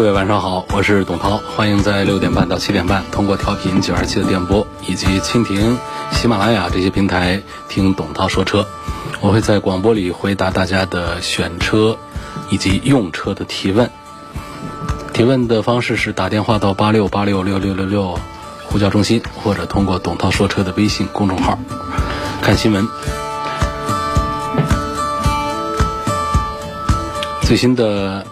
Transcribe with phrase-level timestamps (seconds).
[0.00, 5.76] 各位晚上好，我是董涛，欢迎在六点半到七点半通过调频九二七的电波以及蜻蜓、
[6.10, 8.66] 喜马拉雅这些平台听董涛说车。
[9.20, 11.98] 我会在广播里回答大家的选车
[12.48, 13.90] 以及用车的提问。
[15.12, 18.18] 提问的方式是打电话到八六八六六六六六
[18.64, 21.58] 呼叫中心，或者通过董涛说车的微信公众号
[22.40, 22.88] 看新闻。
[27.42, 28.24] 最新的。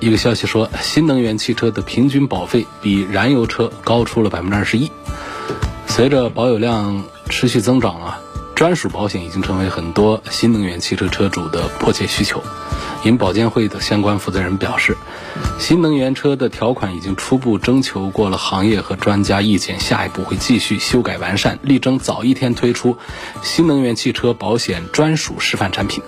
[0.00, 4.90] 一个消息说，新能源汽车的平均保费比燃油车高出了百分之二十一。
[5.86, 8.20] 随着保有量持续增长啊，
[8.60, 12.42] 专属保险已经成为很多新能源汽车车主的迫切需求。
[13.04, 14.98] 银保监会的相关负责人表示，
[15.58, 22.98] 新能源车的条款已经初步征求过了行业和专家意见，下一步会继续修改完善，力争早一天推出
[23.40, 26.02] 新能源汽车保险专属示范产品。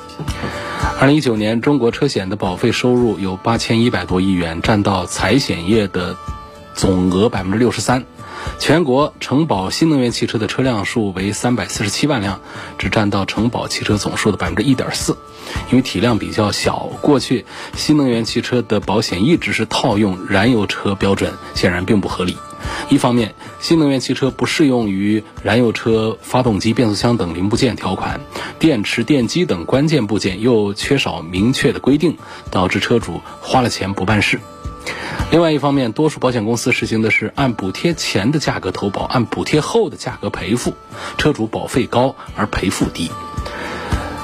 [1.00, 6.18] 二零一九年，中国车险的保费收入有八千一百多亿元，占到财险业的
[6.74, 8.04] 总额百分之六十三。
[8.58, 12.40] 全国承保新能源汽车的车辆数为三百四十七万辆，
[12.78, 15.16] 只占到承保汽车总数的百分之一点四。
[15.70, 22.36] 因为体量比较小，过去新能源汽车的保险一直是套用燃油车标准，显然并不合理。
[22.88, 28.20] 一方面，新能源汽车不适用于燃油车发动机、变速箱等零部件条款，
[28.58, 32.16] 电池、电机等关键部件又缺少明确的规定，
[32.50, 34.38] 导致车主花了钱不办事。
[35.30, 40.74] 另外一方面，多数保险公司实行的是按补贴前的价格投保，按补贴后的价格赔付，
[41.16, 43.10] 车主保费高而赔付低，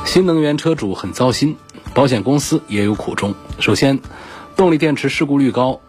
[0.04, 1.56] 新能源车主很糟心，
[1.94, 3.34] 保险公司也有苦衷。
[3.58, 4.00] 首先，
[4.56, 5.80] 动力电池事故率高，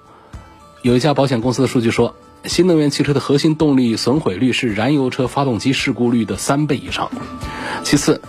[0.81, 2.15] 有一家保险公司的数据说。
[2.45, 7.11] 新能源汽车的核心动力损毁率是燃油车发动机事故率的三倍以上。
[7.83, 8.21] 其次，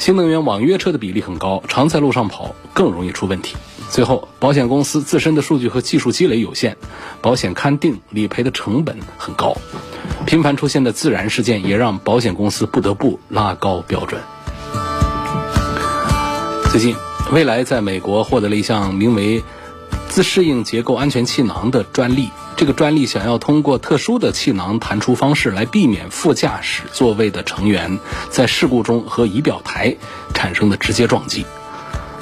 [0.00, 3.54] 新能源网约车的比例很高，常在路上跑更容易出问题。
[3.90, 6.78] 最后，保险公司自身的数据和技术积累有限，
[7.20, 9.54] 保险勘定理赔的成本很高，
[10.24, 14.18] 频繁出现的自燃事件也让保险公司不得不拉高标准。
[16.72, 16.96] 最近，
[17.30, 19.44] 蔚来在美国获得了一项名为
[20.08, 22.30] “自适应结构安全气囊”的专利。
[22.60, 27.98] 这个专利想要通过特殊的气囊弹出方式来避免副驾驶座位的成员
[28.28, 29.96] 在事故中和仪表台
[30.34, 31.46] 产生的直接撞击。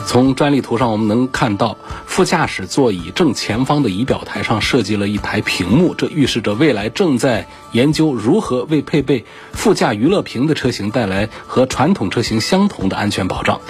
[0.07, 1.77] 从专利图上我们能看到，
[2.07, 13.61] 副驾驶座椅正前方的仪表台上设计了一台屏幕，这预示着未来正在研究如何为配备副驾娱乐屏的车型带来和传统车型相同的安全保障。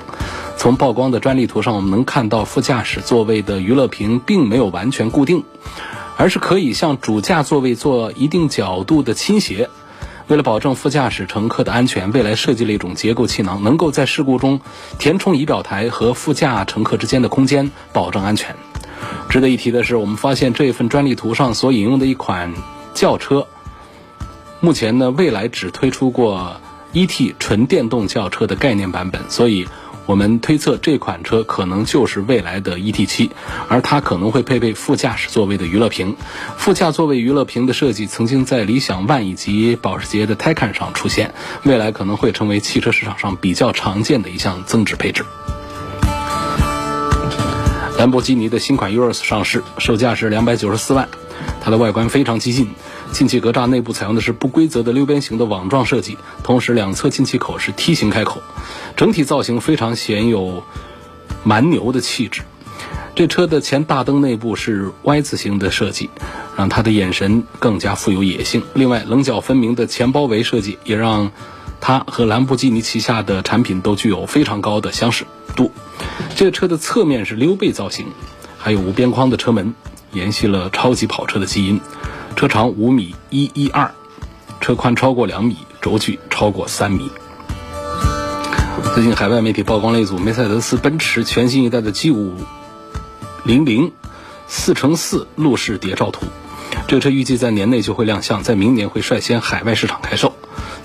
[0.59, 5.45] 从曝光的专利图上我们能看到，副驾驶座位的娱乐屏并没有完全固定。
[6.19, 9.71] 而是可以向主驾座位做一定角度的倾斜。
[10.27, 14.61] 为了保证副驾驶乘客的安全，未来设计了一种结构气囊，能够在事故中
[14.99, 18.56] 填充仪表台和副驾乘客之间的空间，保证安全。
[19.31, 22.53] 值得一提的是，我们发现这份专利图上所引用的一款
[22.93, 23.47] 轿车，
[24.61, 26.61] 目前呢，未来只推出过
[26.93, 29.69] E-T 纯电动轿车的概念版本，所以。
[30.08, 33.28] 我们推测这款车可能就是未来的 ET7，
[33.69, 36.16] 而它可能会配备副驾驶座位的娱乐屏。
[36.56, 45.26] 副驾座位娱乐屏的设计曾经在理想 ONE 以及保时捷的 Taycan 上出现，未来可能会成为汽车市场上比较常见的一项增值配置。
[47.98, 51.06] 兰博基尼的新款 Urus 上市，售价是两百九十四万，
[51.60, 52.70] 它的外观非常激进。
[53.12, 58.42] 进气格栅内部采用的是不规则的溜边形的网状设计，同时两侧进气口是梯形开口，
[58.96, 60.62] 整体造型非常显有
[61.42, 62.42] 蛮牛的气质。
[63.14, 66.08] 这车的前大灯内部是 Y 字形的设计，
[66.56, 68.62] 让它的眼神更加富有野性。
[68.75, 71.32] 另外，棱角分明的前包围设计也让
[71.81, 75.25] 它和兰博基尼旗下的产品都具有非常高的相似
[75.56, 75.72] 度。
[76.37, 78.06] 这车的侧面是溜背造型，
[78.56, 79.75] 还有无边框的车门，
[80.12, 81.81] 延续了超级跑车的基因。
[82.38, 83.90] 车长五米一一二，
[84.61, 87.11] 车宽超过两米，轴距超过三米。
[88.94, 92.37] 最近海外媒体曝光了一组梅赛德斯奔驰全新一代的 G 五
[93.43, 93.90] 零零
[94.46, 96.26] 四乘四路试谍照图。
[96.87, 100.32] 这车预计在年内就会亮相，在明年会率先海外市场开售。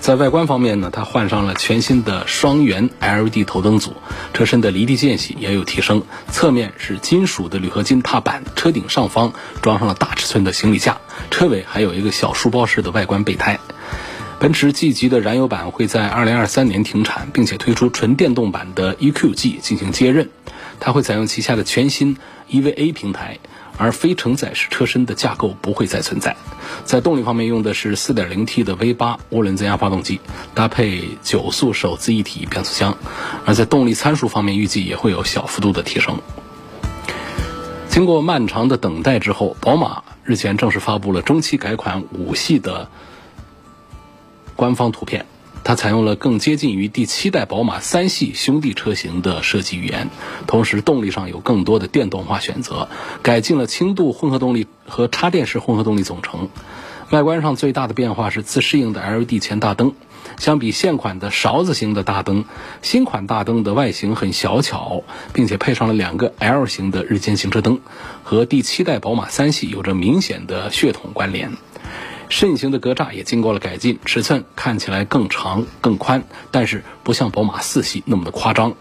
[0.04, 3.94] 在外观方面呢，它换上了全新的双圆 LED 头灯组，
[4.34, 6.02] 车身的离地间隙也有提升。
[6.30, 10.98] 侧面是金属的铝合金踏板，车顶上方装上了大尺寸的行李架，
[11.30, 13.58] 车尾还有一个小书包式的外观备胎。
[14.38, 20.28] 奔驰 G 级的燃油版会在2023年停产，并且推出纯电动版的 EQG 进行接任。
[20.80, 22.18] 它会采用旗下的全新
[22.50, 23.38] EVA 平台，
[23.76, 26.36] 而非承载式车身的架构不会再存在。
[26.84, 30.20] 在动力方面，用的是 4.0T 的 V8 涡轮增压发动机，
[30.54, 32.96] 搭配九速手自一体变速箱。
[33.44, 36.18] 而在动力参数方面，预计也会有小幅度的提升。
[37.88, 42.88] 经过漫长的等待之后，宝马日前正式发布了中期改款五系的。
[44.56, 45.26] 官方图片，
[45.64, 50.10] 它采用了更接近于第七代宝马三系兄弟车型的设计语言，
[50.46, 52.88] 同时动力上有更多的电动化选择，
[53.22, 56.50] 改进了轻度混合动力和插电式混合动力总成。
[57.10, 59.94] 外观上最大的变化是自适应的 LED 前大灯，
[60.36, 62.44] 相比现款的勺子型的大灯，
[62.82, 65.02] 新款大灯的外形很小巧，
[65.32, 67.80] 并且配上了两个 L 型的日间行车灯，
[68.22, 71.52] 和第七代宝马三系有着明显的血统关联。
[72.28, 78.74] 肾形的格栅也经过了改进，尺寸看起来更长更宽，但是不像宝马四系那么的夸张。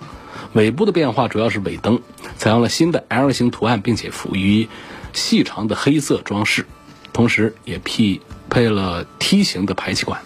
[0.53, 2.01] 尾部的变化主要是尾灯，
[2.37, 4.69] 采用了新的 L 型图案，并且辅以
[5.11, 6.65] 细长的黑色装饰，
[7.11, 10.21] 同时也匹配了梯形的排气管。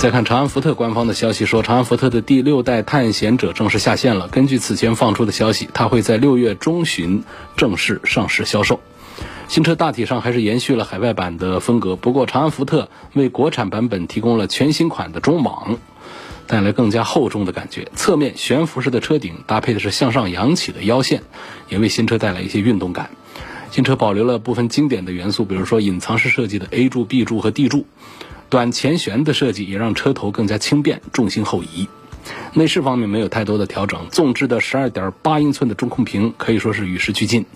[0.00, 4.28] 再看长安福特官方的消息说，长安福特的第六代探险者正式下线了。
[4.28, 7.24] 根据此前放出的消息，它会在六月中旬
[7.56, 8.80] 正式上市销售。
[9.46, 15.78] 新车大体上还是延续了海外版的风格，不过长安福特为国产版本提供了全新款的中网，
[16.46, 17.88] 带来更加厚重的感觉。
[17.94, 21.22] 侧面悬浮式的车顶搭配的是向上扬起的腰线，
[21.68, 23.10] 也为新车带来一些运动感。
[23.70, 27.86] 新车保留了部分经典的元素，比如说隐藏式设计的 A 柱、B 柱和 D 柱，
[28.48, 31.88] 短前悬的设计也让车头更加轻便，重心后移。
[32.52, 37.46] 内饰方面没有太多的调整，纵置的十二点八英寸的中控屏可以说是与时俱进。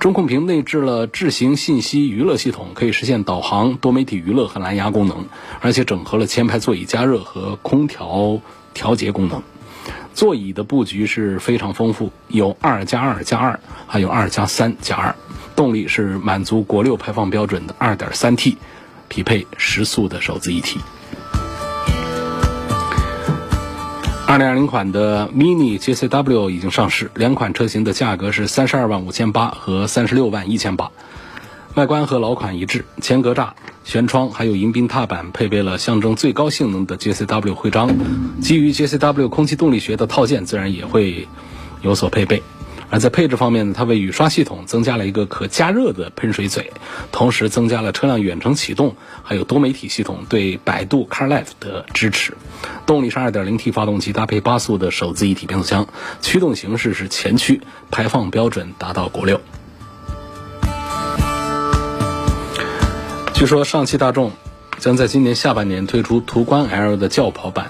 [0.00, 5.26] 中控屏内置了智行信息娱乐系统，可以实现导航、多媒体娱乐和蓝牙功能，
[5.60, 8.40] 而且整合了前排座椅加热和空调
[8.74, 9.42] 调节功能。
[10.14, 15.14] 座椅的布局是非常丰富，有二加二加二，还有二加三加二。
[15.54, 18.56] 动力是满足国六排放标准的二点三 T，
[19.08, 20.80] 匹配十速的手自一体。
[24.28, 30.90] 二零二零款的 Mini JCW 已经上市，两款车型的价格是三十二万五千八和三十六万一千八。
[31.76, 33.52] 外观和老款一致，前格栅、
[33.84, 37.88] 悬窗还有迎宾踏板配备了象征最高性能的 JCW 徽章。
[38.42, 41.26] 基于 JCW 空气动力学的套件自然也会
[41.80, 42.42] 有所配备。
[42.90, 46.72] 而在配置方面呢，它为雨刷系统增加了一个可加热的喷水嘴，
[47.12, 52.34] 同时增加了车辆远程启动，还有多媒体系统对百度 CarLife 的支持。
[52.86, 55.86] 动力是 2.0T 发动机搭配八速的手自一体变速箱，
[56.22, 59.38] 驱动形式是前驱，排放标准达到国六。
[63.34, 64.32] 据说上汽大众
[64.78, 67.68] 将在今年下半年推出途观 L 的轿跑版。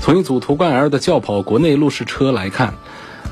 [0.00, 2.74] 从一组途观 L 的轿跑国内路试车来看。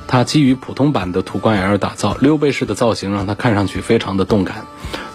[0.08, 4.66] 它基于普通版的途观 L 打造，溜背式的造型让它看上去非常的动感。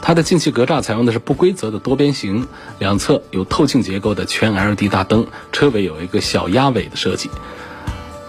[0.01, 2.47] 它的进气格栅采用的是不规则的多边形，
[2.79, 7.29] 两侧有透镜结构的全 LED 大灯，车尾有一个小鸭尾的设计。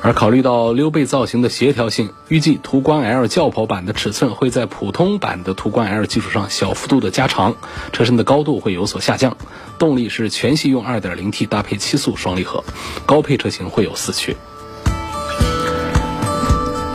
[0.05, 7.55] 而考虑到溜背造型的协调性，预计途观 L 轿跑版的尺寸会在普通版的途观 L 基础上小幅度的加长，
[7.93, 9.37] 车身的高度会有所下降。
[9.79, 12.65] 动力是全系用 2.0T 搭配七速双离合，
[13.07, 14.37] 高配车型会有四驱。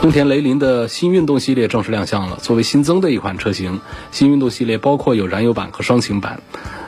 [0.00, 2.38] 丰田雷凌的新运动系列正式亮相了。
[2.40, 3.80] 作为新增的一款车型，
[4.12, 6.40] 新运动系列包括有燃油版和双擎版，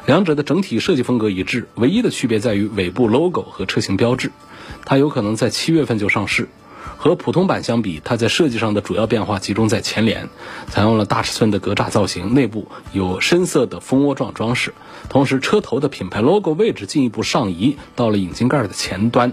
[0.06, 4.30] 两者的整体设计风格一致，唯一的区别在于尾部 logo 和车型标志。
[4.84, 6.48] 它有可能在七月份就上市。
[7.02, 10.28] 和普通版相比，它在设计上的主要变化集中在前脸，
[10.68, 14.74] 采用了大尺寸的格栅造型，内部有深色的蜂窝状装饰。
[15.08, 19.32] 同时，车头的品牌 logo 位置进一步上移到了引擎盖的前端。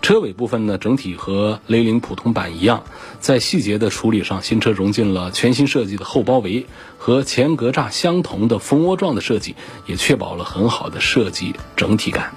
[0.00, 2.84] 车尾部分呢，整体和雷凌普通版一样，
[3.18, 6.66] 在细节的处理上，新车融进了全新设计的后包围
[6.98, 9.56] 和前格栅相同的蜂窝状的设计，
[9.86, 12.32] 也确保了很好的设计整体感。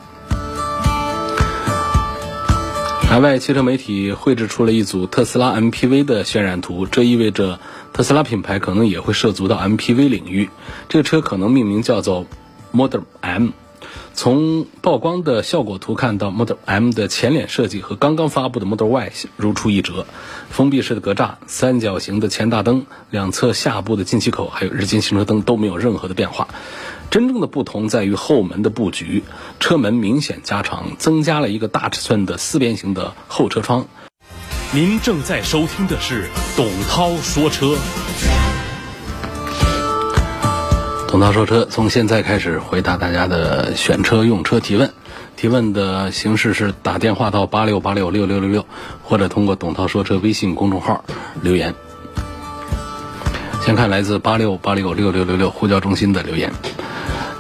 [3.12, 7.60] 海外汽车媒体绘制出了一组特斯拉 MPV 的渲染图，这意味着
[7.92, 10.50] 特斯拉品牌可能也会涉足到 MPV 领域。
[10.88, 12.26] 这个车可能命名叫做
[12.72, 13.50] Model M。
[14.14, 20.06] 从曝光的效果图看到，Model M 的前脸设计和刚刚发布的 Model Y 如出一辙，
[20.50, 26.48] 封闭式的格栅、三角形的前大灯、两侧下部的进气口，还有日间行车灯都没有任何的变化。
[27.12, 29.22] 真正的不同在于后门的布局，
[29.60, 33.86] 车门明显加长，增加了一个大尺寸的四边形的后车窗。
[34.72, 37.76] 您正在收听的是董涛说车。
[41.10, 44.90] 董涛说车，从现在开始回答大家的选车用车提问。
[45.36, 48.66] 提问的形式是打电话到八六八六六六六六，
[49.04, 51.04] 或者通过董涛说车微信公众号
[51.42, 51.76] 留言。
[53.66, 56.54] 先看来自八六八六六六六六呼叫中心的留言，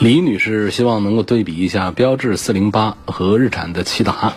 [0.01, 4.33] 李女士希望能够对比一下标致四零八和日产的骐达。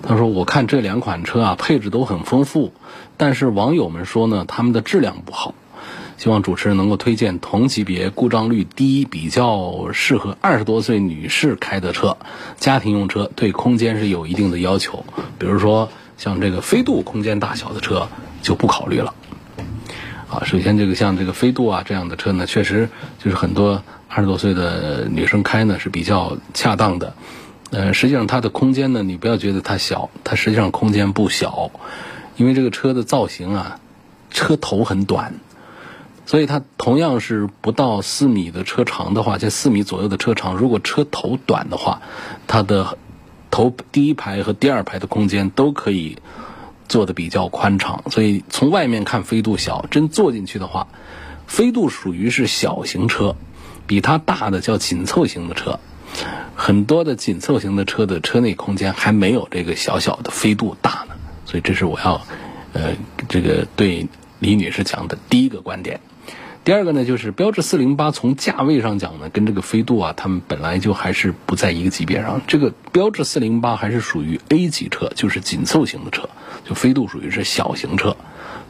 [0.00, 2.72] 她说：“我看这两款车啊，配置都很丰富，
[3.16, 5.54] 但是网友们说呢，它们的质量不好。
[6.18, 12.16] 希望主持人能够推荐同级别、故障率低、比较适合二十多岁女士开的车，
[12.56, 15.04] 家庭用车对空间是有一定的要求。
[15.36, 18.08] 比如说像这个飞度，空间大小的车
[18.40, 19.12] 就不考虑了。”
[20.30, 27.14] 啊，首先这个像这个飞度啊这样的车呢，确实就是很多二十多岁的女生开呢是比较恰当的。
[27.70, 31.70] 呃，实际上它的空间呢，你不要觉得它小，它实际上空间不小，
[32.36, 33.80] 因为这个车的造型啊，
[34.30, 35.34] 车头很短，
[36.26, 42.02] 所以它同样是不到四米的车长的话，在四米左右的车长，如果车头短的话，
[42.46, 42.98] 它的
[43.50, 46.18] 头第一排和第二排的空间都可以。
[46.88, 50.88] 做的比较宽敞，所以从外面看飞度小，真坐进去的话，
[51.46, 53.36] 飞度属于是小型车，
[53.86, 55.78] 比它大的叫紧凑型的车，
[56.54, 61.14] 很多的紧凑型的车的车内空间还没有这个小小的飞度大呢，
[61.44, 62.22] 所以这是我要，
[62.72, 62.96] 呃，
[63.28, 66.00] 这个对李女士讲的第一个观点。
[66.64, 72.42] 第二个呢，就是标致四零八从价位上讲呢，跟这个飞度啊，它们本来就还是不在一个级别上。
[72.46, 76.28] 这个标致四零八还是属于 A 级车，就是紧凑型的车，
[76.68, 78.14] 就飞度属于是小型车，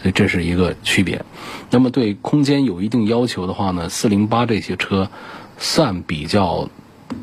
[0.00, 1.24] 所以这是一个区别。
[1.68, 5.10] 那么对空间有一定要求的话呢，四零八这些车
[5.58, 6.68] 算比较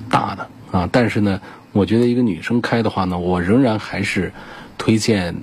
[0.10, 1.40] 大的啊，但是呢，
[1.72, 4.34] 我觉得一个女生开的话呢，我仍然还是
[4.78, 5.36] 推荐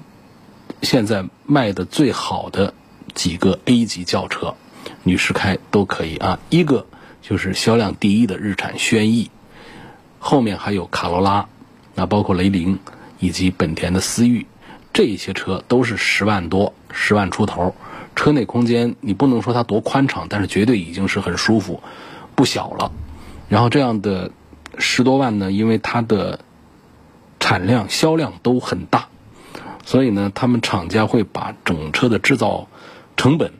[0.83, 2.75] 现在卖的最好的
[3.15, 4.55] 几个 A 级轿车。
[5.05, 6.87] 女士开都可以啊，一个
[7.23, 9.31] 就是销量第一的日产轩逸，
[10.19, 11.47] 后面还有卡罗拉，
[11.95, 12.79] 那包括雷凌
[13.19, 14.47] 以及本田的思域，
[14.93, 17.75] 这些车都是十万多、十万出头，
[18.15, 21.83] 车内空间你不能说它多宽敞，但是绝对已经是很舒服，
[22.35, 22.93] 不小了。
[23.49, 24.31] 然后这样的
[24.79, 26.41] 十多万呢，因为它的
[27.41, 29.09] 产量、销量都很大，
[29.85, 32.69] 所以呢，他们厂家会把整车的制造
[33.17, 33.53] 成本。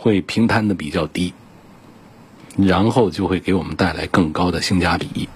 [0.00, 1.34] 会平摊的比较低，
[2.56, 5.28] 然后就会给我们带来更高的性价比，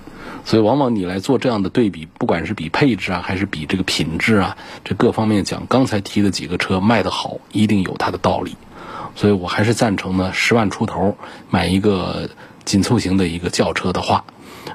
[0.44, 8.56] 所以往往你来做这样的对比，不管是比配置啊，还是比这个品质啊，这各方面讲，刚才提的几个车卖的好，一定有它的道理，
[9.14, 11.16] 所以我还是赞成呢，十万出头
[11.50, 12.30] 买一个
[12.64, 14.24] 紧凑型的一个轿车的话，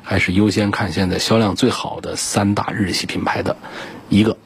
[0.03, 3.57] 还是优先看现在销量最好的三大日系品牌的
[4.09, 4.37] 一个。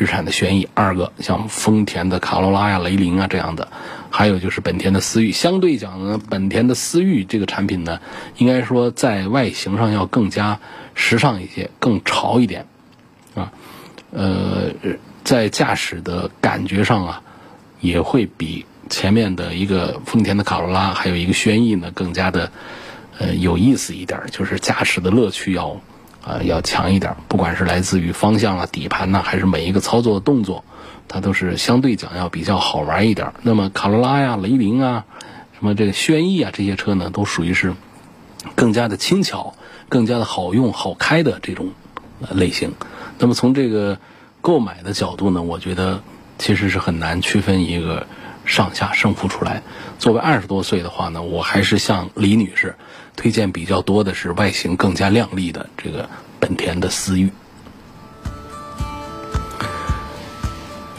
[0.00, 3.66] 日产的轩逸，二个像丰田的卡罗拉呀、雷凌啊这样的，
[4.10, 5.32] 还有就是本田的思域。
[5.32, 8.00] 相对讲呢，本田的思域这个产品呢，
[8.36, 10.60] 应该说在外形上要更加
[10.94, 12.66] 时尚一些，更潮一点，
[13.34, 13.52] 啊，
[14.10, 14.70] 呃，
[15.24, 17.22] 在驾驶的感觉上啊，
[17.80, 22.50] 也会比前面的一个丰田的卡罗拉，还有一个轩逸呢，更加的
[23.18, 25.80] 呃有意思一点，就是驾驶的乐趣要。
[26.20, 30.62] 啊，要强一点，不管是来自于方向啊、底盘呐，还是每一个操作的动作，
[31.08, 33.32] 它都是相对讲要比较好玩一点。
[33.42, 35.06] 那么卡罗拉呀、雷凌啊、
[35.58, 37.74] 什么这个轩逸啊这些车呢，都属于是
[38.54, 39.54] 更加的轻巧、
[39.88, 41.72] 更加的好用、好开的这种
[42.30, 42.74] 类型。
[43.18, 43.98] 那么从这个
[44.40, 46.02] 购买的角度呢，我觉得
[46.38, 48.06] 其实是很难区分一个
[48.44, 49.62] 上下胜负出来。
[49.98, 52.76] 作为二十多岁的话呢，我还是向李女士。
[53.16, 57.32] 推荐比较多的是外形更加靓丽的这个本田的思域。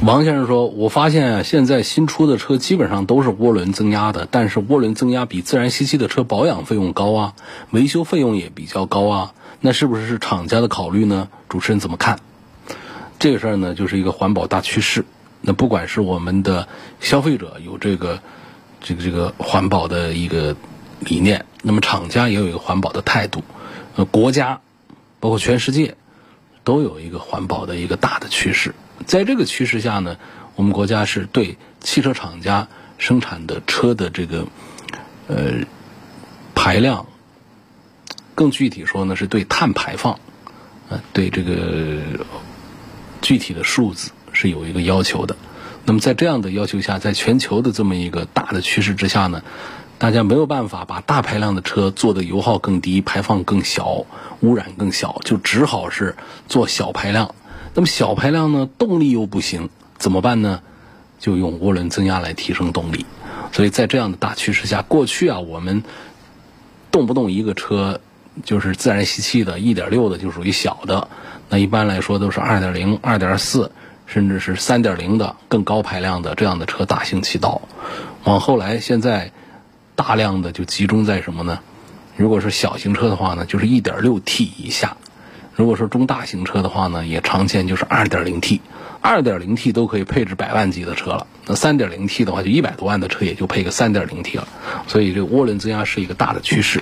[0.06, 7.34] 王先生说：“我发现啊，现在新出的车基本上都是涡轮增压的，但是涡轮增压比自然吸气的车保养费用高啊，
[7.72, 9.34] 维修费用也比较高啊。
[9.60, 11.28] 那是不是是厂家的考虑呢？
[11.50, 12.20] 主持人怎么看？
[13.20, 15.04] 这个事儿呢，就是一个环保大趋势。
[15.42, 16.70] 那不管是我们的
[17.02, 18.20] 消费者有这个
[18.82, 20.56] 这个这个环保的一个。”
[21.02, 23.42] 理念，那么厂家也有一个环保的态度，
[23.96, 24.60] 呃，国家，
[25.22, 25.96] 包括全世界，
[26.66, 28.76] 都有一个环保的一个大的趋势。
[29.06, 30.18] 在这个趋势下呢，
[30.56, 34.48] 我们国家是对汽车厂家生产的车的这个
[35.28, 35.66] 呃
[36.54, 37.06] 排量，
[38.36, 40.20] 更具体说呢，是对碳排放，
[40.90, 42.02] 呃，对这个
[43.22, 45.36] 具体的数字是有一个要求的。
[45.86, 49.42] 那么在这样的要求下，在全球的这么一个大的趋势之下呢？
[49.98, 54.06] 大家没有办法把大排量的车做的油耗更低、排放更小、
[54.40, 56.16] 污染更小，就只好是
[56.48, 57.36] 做小排量。
[57.74, 60.62] 那么小排量呢，动力又不行，怎么办呢？
[61.20, 63.06] 就用涡轮增压来提升动力。
[63.52, 65.84] 所以在这样的大趋势下，过去啊，我们
[66.92, 68.00] 动不动一个车
[68.44, 71.08] 就是自然吸气的1.6的就属于小的，
[71.50, 73.70] 那一般来说都是2.0、2.4，
[74.06, 77.62] 甚至是3.0的更高排量的这样的车大行其道。
[78.24, 79.32] 往后来，现在
[79.96, 81.60] 大量的就集中在什么呢？
[82.16, 84.98] 如果是小型车的话呢，就是 1.6T 以下；
[85.60, 88.62] 如果说中大型车的话呢，也常见就是 2.0T。
[89.04, 94.48] 2.0T 都可以配置百万级的车了，那 3.0T 的话，就一百多万的车也就配个 3.0T 了。
[94.88, 96.82] 所以这个涡轮增压是一个大的趋势，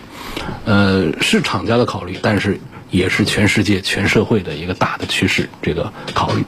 [0.66, 2.60] 呃，是厂家的考虑，但是
[2.92, 5.50] 也是全世界、全社会的一个大的趋势。
[5.64, 6.44] 这个考虑。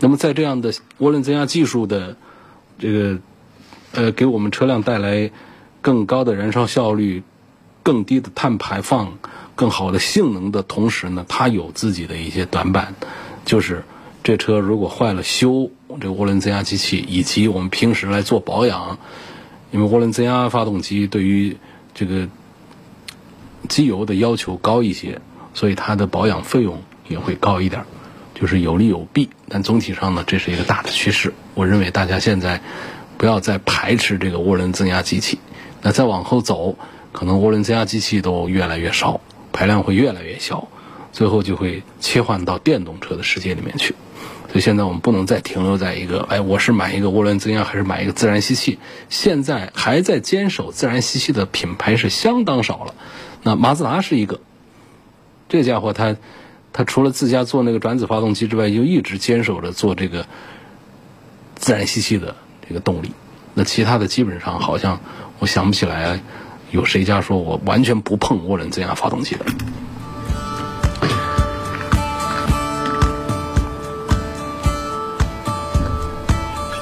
[0.00, 2.16] 那么在这样的涡轮增压技术的
[2.80, 3.18] 这个
[3.92, 5.30] 呃，给我们车辆带来
[5.80, 7.22] 更高的燃烧效率、
[7.84, 9.18] 更低的碳排放、
[9.60, 12.94] 更好的性能的同时呢，它有自己的一些短板，
[13.44, 13.84] 就是。
[14.22, 18.98] 这车如果坏了，修这涡轮增压机器，以及我们平时来做保养，
[19.70, 21.56] 因为涡轮增压发动机对于
[21.94, 22.28] 这个
[23.66, 25.22] 机油的要求高一些，
[25.54, 27.86] 所以它的保养费用也会高一点，
[28.34, 29.30] 就是有利有弊。
[29.48, 31.32] 但总体上呢，这是一个大的趋势。
[31.54, 32.60] 我认为大家现在
[33.16, 35.38] 不要再排斥这个涡轮增压机器，
[35.80, 36.76] 那再往后走，
[37.12, 40.68] 可能涡轮增压机器都越来越少，排量会越来越小，
[41.12, 43.94] 最后就会切换到电动车的世界里面去。
[44.48, 48.80] 所以现在我们不能再停留在一个，哎，我是买一个涡轮增压还是买一个自然吸气？
[49.08, 52.94] 现在还在坚守自然吸气的品牌是相当少了。
[53.44, 54.40] 那马自达是一个，
[55.48, 56.16] 这家伙他
[56.72, 60.26] 他除了自家做那个转子发动机之外，就一直坚守着做这个
[61.54, 62.34] 自然吸气的
[62.68, 63.12] 这个动力。
[63.54, 65.00] 那其他的基本上好像
[65.38, 66.20] 我想不起来
[66.70, 69.44] 有谁家说我完全不碰涡轮增压发动机的。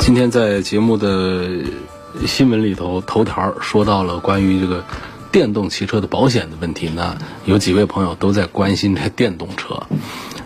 [0.00, 1.48] 今天在节目的
[2.26, 4.84] 新闻里头头条说到了关于这个
[5.30, 9.82] 电动汽车的保险的问题呢，有几位朋友都在关心这电动车，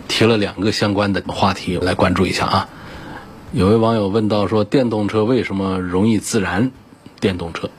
[0.07, 2.69] 提了两个相关的话题来关注一下啊。
[3.53, 6.71] 有位网友问到说，电动车为什么容易自燃？
[7.21, 7.69] 电动车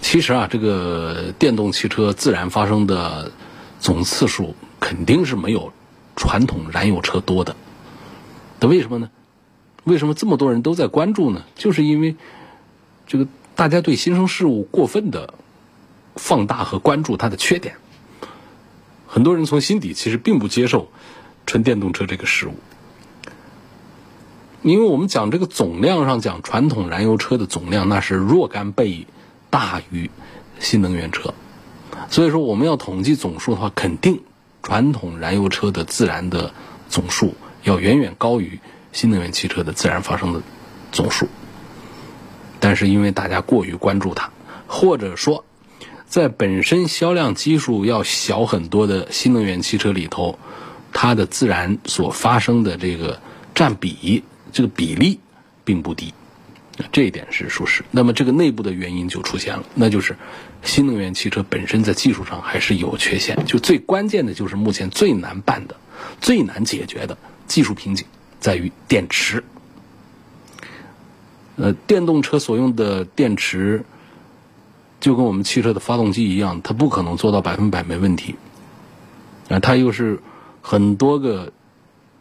[0.00, 3.30] 其实啊，这个电动汽车自燃发生的
[3.78, 5.72] 总次数肯定是没有
[6.16, 7.54] 传统燃油车多的，
[8.58, 9.10] 那为什么呢？
[9.84, 11.44] 为什么这么多人都在关注呢？
[11.54, 12.16] 就是因为
[13.06, 15.34] 这个大家对新生事物过分的
[16.16, 17.76] 放大和关注它的缺点，
[19.06, 20.88] 很多人从心底其实并不接受
[21.46, 22.54] 纯电动车这个事物，
[24.62, 29.06] 因为我们讲这个总量上讲，传统燃油车的总量那是若干倍
[29.50, 30.10] 大于
[30.58, 31.34] 新能源车，
[32.08, 34.22] 所以说我们要统计总数的话，肯定
[34.62, 36.54] 传统燃油车的自燃的
[36.88, 37.34] 总数
[37.64, 38.60] 要远远高于。
[38.92, 40.42] 新能源汽车的自然发生的
[40.90, 41.28] 总数，
[42.58, 44.32] 但是因为大家过于关注它，
[44.66, 45.44] 或者说，
[46.08, 50.40] 在本身销量基数要小很多的新能源汽车里头，
[50.92, 53.20] 它的自然所发生的这个
[53.54, 55.20] 占比，这个比例
[55.64, 56.12] 并不低，
[56.92, 57.84] 这一点是属实。
[57.90, 60.16] 那么这个内部的原因就出现了，那就是
[60.62, 65.76] 新能源汽车本身在技术上还是有缺陷，就最关键的就是目前最难办的、
[66.20, 67.16] 最难解决的
[67.46, 68.06] 技术瓶颈。
[68.40, 69.44] 在于电池，
[71.56, 73.84] 呃，电动车所用的电池
[74.98, 78.36] 就跟我们汽车的发动机一样，它不可能做到百分百没问题，
[79.50, 80.20] 啊，它又是
[80.62, 81.52] 很多个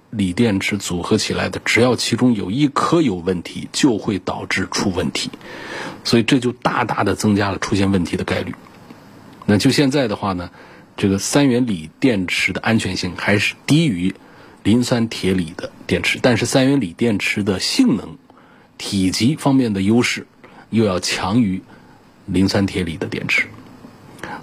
[0.10, 5.30] 锂电池组合起来的，只要其中有一颗有问题，就会导致出问题，
[6.04, 8.54] 所以这就大大的增加了出现问题的概率。
[9.46, 10.50] 那就现在的话呢，
[10.98, 14.16] 这个三元锂电池的安全性还是低于。
[14.62, 18.18] 磷酸铁锂的电池，但是三元锂电池的性能、
[18.78, 20.28] 体积方面的优势
[20.70, 21.62] 又要强于
[22.26, 23.48] 磷酸铁锂的电池，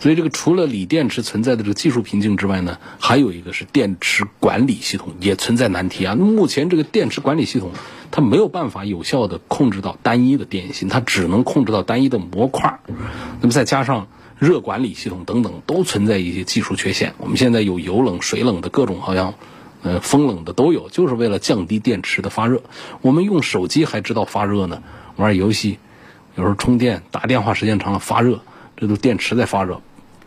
[0.00, 6.14] 所以这个除了锂电池存在的这个技术瓶颈之外呢，还有一个是电池管理系统也存在难题啊。
[6.14, 7.70] 目前这个电池管理系统
[8.11, 12.80] 它没有办法有效的控制到单一的电芯，它只能控制到单一的模块。
[13.40, 14.06] 那么再加上
[14.38, 17.14] 热管理系统等等，都存在一些技术缺陷。
[17.18, 19.35] 我们现在有油冷、水冷的各种好像。
[19.82, 22.61] 呃，风冷的都有，就是为了降低电池的发热。
[23.02, 24.82] 我们用手机还知道发热呢，
[25.14, 25.78] 玩游戏，
[26.35, 28.40] 有时候充电、打电话时间长了发热，
[28.77, 29.81] 这都电池在发热，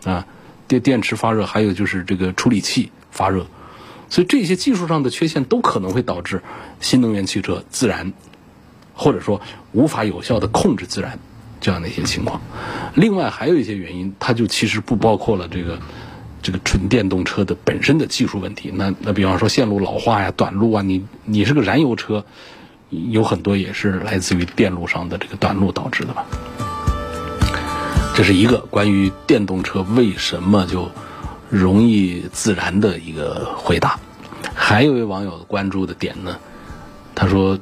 [0.03, 0.25] 啊，
[0.67, 3.45] 电电池发热，还有就是这个处理器发热，
[4.09, 6.41] 所以这些技术上的缺陷都可能会导致
[6.81, 8.11] 新能源汽车自燃，
[8.95, 9.39] 或者说
[9.71, 11.19] 无法有效的控制自燃，
[11.61, 12.41] 这样的一些情况。
[12.95, 15.79] 另外还有一些原因，它就其实不包括了这个
[16.41, 18.71] 这个纯电动车的本身的技术问题。
[18.73, 22.25] 那那比方说线路老化呀、短路啊，你你是个燃油车，
[22.89, 26.25] 有很多也是来自于电路上的这个短路导致的吧。
[28.15, 30.91] 这是一个关于电动车为什么就
[31.49, 33.99] 容易自燃的一个回答。
[34.53, 36.37] 还有一位网友关注的点呢，
[37.15, 37.59] 他说：“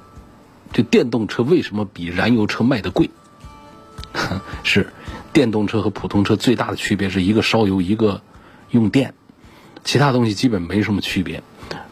[0.73, 3.09] 这电动车为什么比燃油车卖的贵？”
[4.63, 4.91] 是，
[5.31, 8.21] 电动车和普通车最大的区别是一个烧油，一个
[8.71, 9.13] 用电，
[9.83, 11.43] 其他东西基本没什么区别。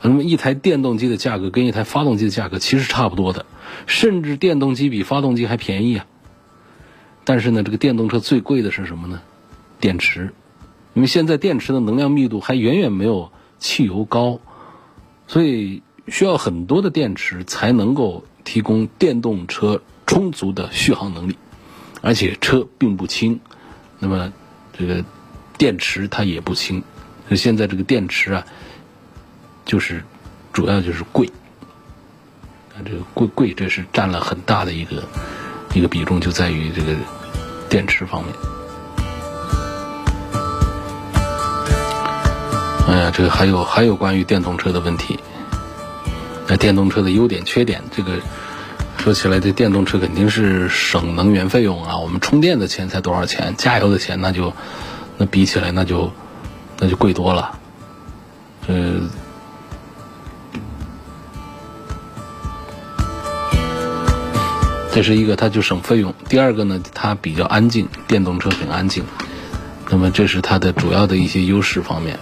[0.01, 3.45] 那么一台电动机的价格跟一台发动机的价格其实差不多的，
[3.85, 6.05] 甚至电动机比发动机还便宜啊。
[7.25, 9.19] 但是呢，这个电动车最贵的是什么呢？
[9.79, 10.31] 电池，
[10.93, 14.39] 因为现在电池的能量密度还远远没有汽油高，
[15.27, 21.37] 所以需要很多的电池才能够提供电动车充足的续航能力。
[22.01, 23.39] 而且车并不轻，
[23.97, 24.31] 那么
[24.77, 25.03] 这个
[25.57, 26.83] 电池它也不轻，
[27.27, 28.45] 所以现在这个电池啊，
[29.65, 30.03] 就是
[30.53, 31.27] 主要就是贵，
[32.75, 35.03] 啊这个贵贵这是占了很大的一个
[35.73, 36.95] 一个比重，就在于这个
[37.75, 38.33] 电池方面。
[42.87, 45.19] 哎呀，这个还有还有关于电动车的问题，
[46.47, 48.13] 那电动车的优点缺点这个。
[48.97, 51.97] 说起来，这电动车肯定是省能源费用啊！
[51.97, 53.53] 我们充电的钱才多少钱？
[53.57, 54.53] 加油的钱那就
[55.17, 56.13] 那比起来那就
[56.79, 57.59] 那就贵多了。
[58.67, 59.01] 呃，
[64.95, 66.13] 这是一个，它就省费用。
[66.29, 69.03] 第二个呢，它比较安静，电动车很安静。
[69.89, 72.17] 那么这是它的主要的一些优势方面，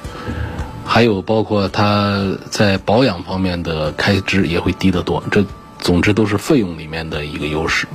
[0.83, 5.23] 还有包括它在保养方面的开支也会低得多。
[5.29, 5.45] 这。
[5.79, 7.85] 总之都是费用里面的一个优势，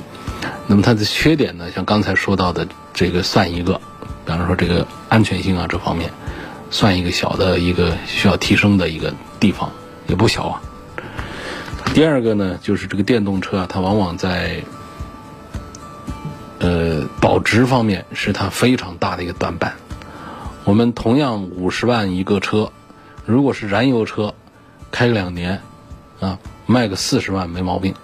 [0.67, 1.71] 那么它的缺点呢？
[1.75, 3.81] 像刚才说到的这个算一个，
[4.27, 6.11] 比方说这个安全性啊这方面，
[6.71, 9.73] 算一个小的一个需要提升的一个地方，
[10.07, 10.61] 也不小啊。
[11.95, 14.63] 第二个呢，就是这个电动车啊，它往往在
[16.61, 19.75] 呃保值方面是它非常大的一个短板。
[20.65, 22.71] 我们同样五十万一个车，
[23.27, 24.35] 如果是燃油车，
[24.91, 25.61] 开两年
[26.21, 26.39] 啊。
[26.71, 27.95] 卖个四十万没毛病，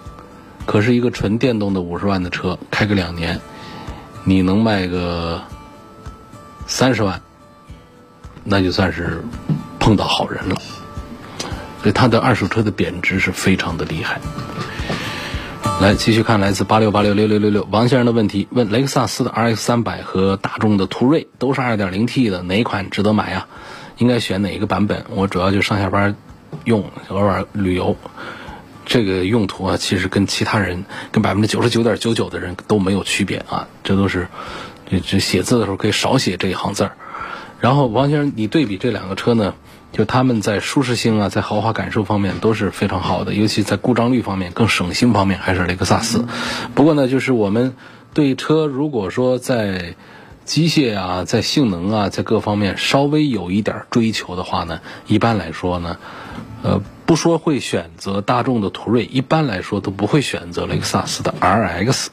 [0.65, 3.39] 可是一个纯电动的五十万的车，开个两年，
[4.23, 5.39] 你能卖个
[6.65, 7.21] 三十万，
[8.43, 9.23] 那就算是
[9.79, 10.55] 碰到好人了。
[11.85, 14.19] 所以它的二手车的贬值是非常的厉害。
[15.79, 23.45] 来继续看来自八六八六六六六六王先生的问题，问雷克萨斯的 RX 三百和大众的途锐都是二点零 T 的，哪款值得买呀？
[23.99, 25.05] 应该选哪一个版本？
[25.11, 26.15] 我主要就上下班
[26.63, 27.95] 用，偶尔旅游。
[28.87, 33.67] 这个用途啊，其实跟其他人，跟百分之九十九点九九的人都没有区别啊。
[33.83, 34.27] 这都是，
[34.89, 36.93] 这这写字的时候可以少写这一行字儿。
[37.59, 39.53] 然后王先生，你对比这两个车呢，
[39.91, 46.25] 就他们在舒适性啊，在豪华感受方面都是非常好的，尤其在故障率方面、更省心方面，还是雷克萨斯。
[46.73, 47.75] 不过呢，就是我们
[48.13, 49.95] 对车如果说在
[50.43, 55.97] 机械啊、在性能啊、在各方面稍微有一点追求的话呢，一般来说呢，
[56.63, 56.81] 呃。
[57.05, 62.07] 不说会选择大众的途锐，一般来说都不会选择雷克萨斯的 RX。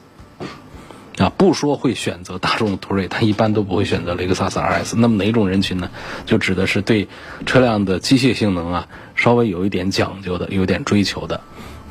[1.17, 4.95] 啊，不说会选择大众的途锐，他一般都不会选择雷克萨斯 RS。
[4.97, 5.89] 那么哪种人群呢？
[6.25, 7.07] 就指的是对
[7.45, 11.41] 车辆的机械性能啊稍微有一点讲究的、有点追求的。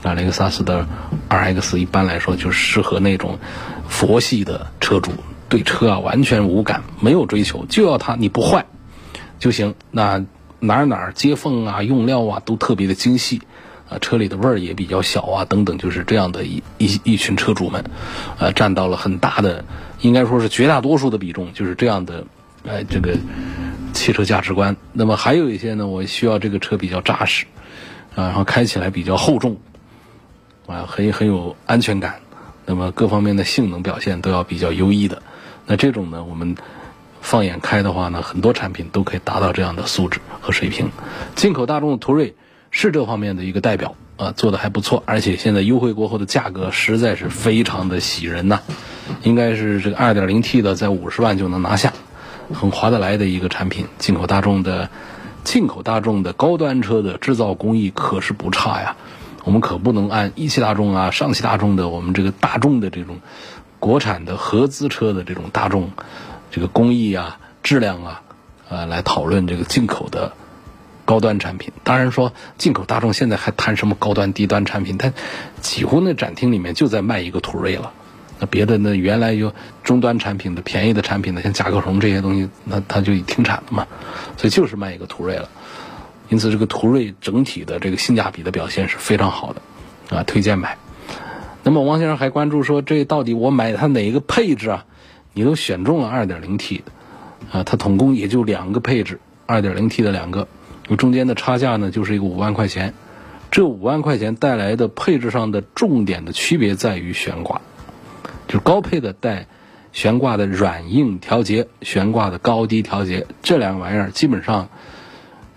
[0.02, 0.86] 啊，雷克萨斯的
[1.28, 3.38] RX 一般来说就适合那种
[3.88, 5.12] 佛系的车主，
[5.48, 8.66] 对车啊完全无感，没有追求，就要它你不坏
[9.38, 9.74] 就行。
[9.90, 10.24] 那。
[10.64, 13.42] 哪哪接缝啊，用料啊都特别的精细，
[13.92, 17.84] 啊，车里的味儿也比较小啊，等等，就是这样的一一一群车主们，
[18.38, 19.62] 呃，占到了很大的，
[20.00, 22.24] 应该说是绝大多数的比重，就是这样的，
[22.64, 23.14] 呃，这个
[23.92, 24.74] 汽车价值观。
[24.94, 27.44] 那么还有一些呢，我需要这个车比较扎实，
[28.14, 29.58] 啊，然后开起来比较厚重，
[30.66, 32.20] 啊，很很有安全感，
[32.64, 35.22] 那么各方面的性能表现都要比较优异的。
[35.66, 36.56] 那这种呢，我们。
[37.24, 40.90] 放眼开的话呢，很多产品都可以达到这样的素质和水平。
[41.36, 42.34] 进口大众的途锐
[42.72, 48.60] 是这方面的一个代表啊，做的还不错，而且现在优惠过后的价格实在是非常的喜人呐。
[49.22, 51.92] 应该是这个 2.0T 的在五十万就能拿下，
[52.52, 53.86] 很划得来的一个产品。
[53.98, 54.90] 进口大众的
[55.44, 58.96] 进口大众的高端车的制造工艺可是不差呀，
[59.44, 63.20] 我们可不能按一汽大众啊、上汽大众的我们这个大众的这种
[63.78, 65.92] 国产的合资车的这种大众。
[66.50, 68.22] 这个工艺啊、质量啊，
[68.68, 70.32] 呃，来讨论这个进口的
[71.04, 71.72] 高端产品。
[71.84, 74.98] 当然说，进口大众现在还谈什么高端低端产品？
[74.98, 75.12] 它
[75.60, 77.92] 几乎那展厅里面就在卖一个途锐了，
[78.38, 83.86] 那别的那原来有终端产品的便宜的产品呢，像甲壳虫这些东西，那它就停产了嘛，
[84.36, 85.48] 所以就是卖一个途锐了。
[86.28, 90.78] 因此，这个途锐整体的这个性价比的表现是非常好的，啊，推荐买。
[91.64, 94.84] 那么王先生还关注说，这到底我买它哪一个配置啊？
[95.34, 96.80] 你都选中了 2.0T，
[97.52, 100.48] 啊，它总共也就两个配置，2.0T 的两个，
[100.96, 102.94] 中间的差价呢就是一个五万块钱。
[103.50, 107.60] 这五万块钱带来的配置上的重点的区别在于悬挂，
[108.48, 109.46] 就是高配的带
[109.92, 114.70] 悬挂的软硬调节，悬挂的高低调节，这两个玩意儿基本上，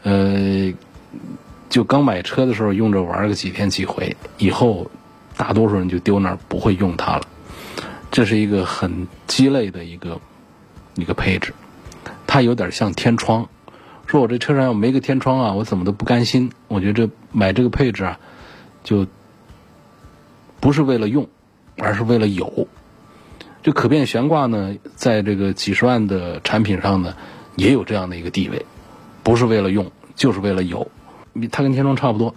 [0.04, 0.74] 呃，
[1.70, 4.92] 就刚买车的时候用着玩个几天几回，以后
[5.38, 7.22] 大多数人就丢那儿不会用它了。
[8.12, 10.20] 这是一个很鸡肋的一个
[10.96, 11.54] 一个配置，
[12.28, 13.48] 它有点像天窗。
[14.08, 16.52] 说我这车上要没个天窗啊，我怎么都不甘心。
[16.68, 18.20] 我觉得这买这个配置啊，
[18.84, 19.08] 就
[20.60, 21.28] 不是为了用，
[21.78, 22.68] 而是为了有。
[23.64, 27.16] 这可变悬挂呢，在这个几十万的产品上呢，
[27.56, 28.66] 也有这样的一个地位，
[29.24, 30.88] 不是为了用，就是为了有。
[31.52, 32.36] 它跟天窗差不多，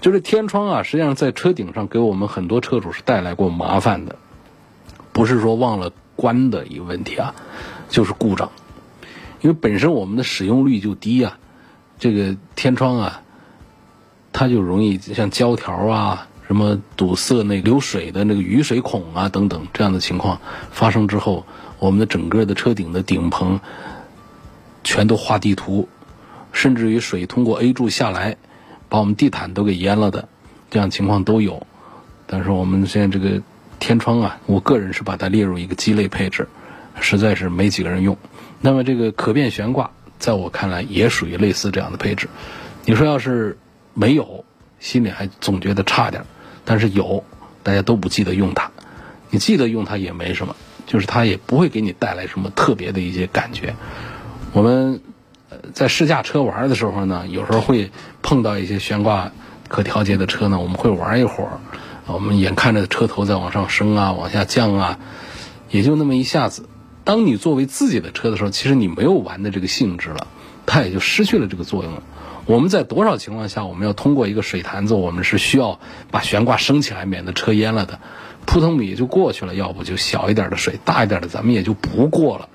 [0.00, 4.16] 就是天窗啊，实际上在车顶上给我们很多车主是带来过麻烦的，
[5.12, 7.34] 不是说忘了关的一个问题啊，
[7.90, 8.50] 就是故障。
[9.42, 11.38] 因为本身我们的使用率就低啊，
[11.98, 13.22] 这个天窗啊，
[14.32, 21.44] 它就容易像胶条啊、什么堵塞那流水的那个雨水孔啊等等这样的情况发生之后，
[21.78, 23.60] 我们的整个的车顶的顶棚
[24.84, 25.88] 全都画地图，
[26.52, 28.36] 甚至于水通过 A 柱下来，
[28.88, 30.28] 把我们地毯都给淹了的
[30.70, 31.66] 这样情况都有。
[32.26, 33.42] 但是我们现在这个
[33.80, 36.46] 天窗啊，我个人是把它列入一个鸡肋配置，
[37.00, 38.16] 实在是没几个人用。
[38.62, 42.28] 那么这个可变悬挂，在我看来也属于类似这样的配置。
[42.86, 43.58] 你说要是
[43.92, 44.44] 没有，
[44.80, 46.22] 心里还总觉得差点；
[46.64, 47.22] 但是有，
[47.62, 48.70] 大家都不记得用它。
[49.30, 50.54] 你记得用它也没什么，
[50.86, 53.74] 就是它也不会给你带来什么特别的一些感觉。
[54.52, 55.00] 我们
[55.74, 57.90] 在试驾车玩的时候呢，有时候会
[58.22, 59.32] 碰到一些悬挂
[59.68, 61.58] 可调节的车呢，我们会玩一会儿。
[62.06, 64.98] 我们眼看着车头在往上升啊，往下降啊，
[65.70, 66.68] 也就那么一下子。
[67.04, 70.26] 当你作为自己的车的时候，其实你没有玩的这个性质了，
[70.66, 72.02] 它也就失去了这个作用了。
[72.46, 75.78] 我们在多少情况下，我们要通过一个水潭子，我们是需要
[76.10, 78.00] 把悬挂升起来，免得车淹了的，
[78.46, 79.54] 扑通也就过去了。
[79.54, 82.48] 要不就小一点的水，大一点的咱们也就不过了，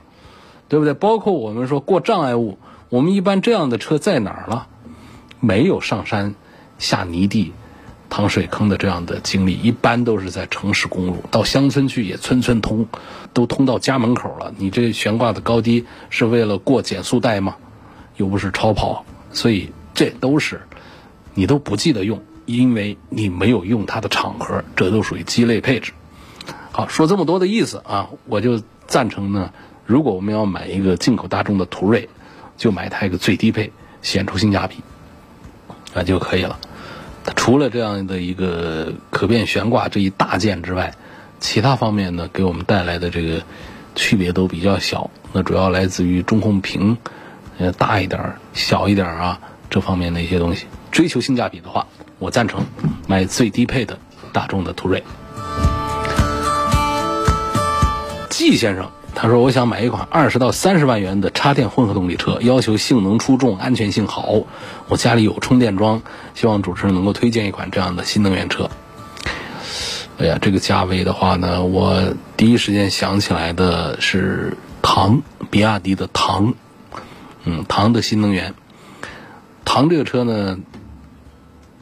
[0.68, 0.94] 对不对？
[0.94, 2.58] 包括我们说过障碍物，
[2.90, 4.68] 我们一般这样的车在哪儿了？
[5.40, 6.36] 没有上山
[6.80, 7.54] 下泥地。
[8.10, 12.88] 淌水坑的这样的经历，一般都是在城市公路，到乡村去也村村通，
[13.34, 14.54] 都通到家门口了。
[14.58, 17.56] 你这悬挂的高低是为了过减速带吗？
[18.16, 20.62] 又不是超跑，所以这都是
[21.34, 25.92] 你都不记得用，因为你没有用它的场合，这都属于鸡肋配置。
[26.72, 29.52] 好，说这么多的意思啊，我就赞成呢。
[29.86, 32.10] 如果我们要买一个进口大众的途锐，
[32.58, 34.78] 就买它一个最低配，显出性价比，
[35.94, 36.60] 那就可以了。
[37.28, 40.94] 它除了这样的一个可变悬挂这一大件之外，
[41.42, 43.44] 其他方面呢，给我们带来的这个
[43.96, 45.10] 区别都比较小。
[45.34, 46.98] 那主要来自于中控屏，
[47.58, 49.38] 呃，大一点、小一点啊，
[49.70, 50.68] 这方面的一些东西。
[50.90, 51.86] 追求性价比的话，
[52.18, 52.66] 我赞成
[53.08, 54.00] 买最低配的
[54.32, 55.04] 大众的途锐。
[58.30, 58.90] 季先生。
[59.20, 64.44] 他说：“我想买一款二十到三十万元的插电混合动力车，要求性能出众，安全性好。
[64.90, 66.04] 我家里有充电桩，
[66.36, 68.70] 希望主持人能够推荐一款这样的新能源车。”
[70.22, 76.54] 哎呀，这个价位的话呢，我第一时间想起来的是唐，比亚迪的唐，
[77.44, 78.54] 嗯，唐的新能源。
[79.66, 80.60] 唐这个车呢，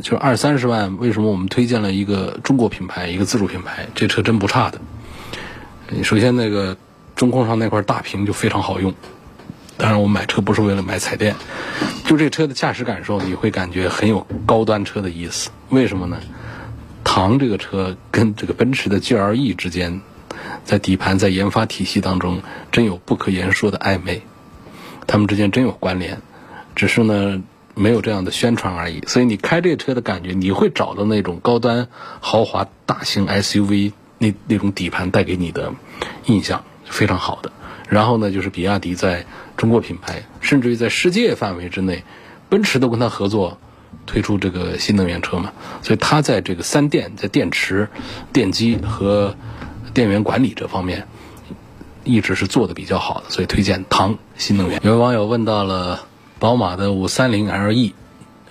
[0.01, 3.87] 就是二三十万，为什么我们推荐了一个中国品牌，一个自主品牌？
[3.93, 4.79] 这车真不差的。
[6.01, 6.77] 首先那个。
[7.15, 8.93] 中控上那块大屏就非常好用，
[9.77, 11.35] 当然我买车不是为了买彩电，
[12.05, 15.49] 就这车的驾驶感受你会感觉很有高端车的意思。
[15.69, 16.19] 为什么呢？
[17.03, 20.01] 唐这个车跟这个奔驰的 GLE 之间，
[20.65, 24.21] 在底盘在研发体系当中真有不可言说的暧昧，
[25.07, 26.21] 他们之间真有关联，
[26.75, 27.41] 只是呢
[27.75, 29.01] 没有这样的宣传而已。
[29.07, 31.87] 所以你开这车的感觉，你会找到那种高端
[32.19, 35.73] 豪华大型 SUV 那那种底盘带给你的
[36.25, 36.65] 印象。
[36.85, 37.51] 非常好的，
[37.89, 39.25] 然后呢，就是比亚迪在
[39.57, 42.03] 中国品牌，甚至于在世界范围之内，
[42.49, 43.57] 奔驰都跟他合作
[44.05, 47.89] 推出这个新能源车嘛，所以它在这个三电，在电池、
[48.31, 49.35] 电机和
[49.93, 51.07] 电源管理这方面，
[52.03, 54.79] 一直是做的比较好的，所以推荐唐新能源。
[54.83, 56.05] 有位网友问到了
[56.37, 57.93] 宝马的五三零 LE，